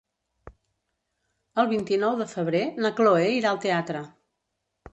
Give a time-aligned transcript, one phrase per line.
[1.63, 4.05] El vint-i-nou de febrer na Chloé irà al teatre.